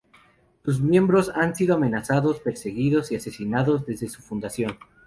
Sus 0.65 0.81
miembros 0.81 1.29
han 1.29 1.55
sido 1.55 1.75
amenazados, 1.75 2.39
perseguidos 2.39 3.11
y 3.11 3.17
asesinados 3.17 3.85
desde 3.85 4.09
su 4.09 4.23
fundación. 4.23 4.79